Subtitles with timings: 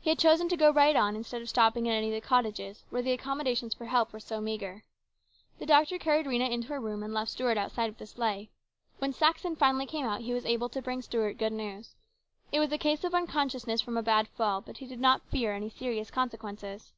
[0.00, 2.84] He had chosen to go right on instead of stopping at any of the cottages,
[2.90, 4.84] where the accommodations for help were so meagre.
[5.58, 8.48] The doctor carried Rhena into her room and left Stuart outside with the sleigh.
[8.98, 11.96] When Saxon finally came out he was able to bring Stuart good news.
[12.52, 15.52] It was a case of unconsciousness from a bad fall, but he did not fear
[15.52, 16.92] any serious consequences.